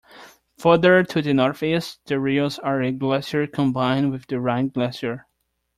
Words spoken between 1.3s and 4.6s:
northeast, the Reuss-Aare Glacier combined with the